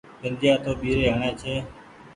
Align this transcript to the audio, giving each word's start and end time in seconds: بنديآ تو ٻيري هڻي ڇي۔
بنديآ 0.21 0.53
تو 0.63 0.71
ٻيري 0.79 1.05
هڻي 1.13 1.31
ڇي۔ 1.41 1.53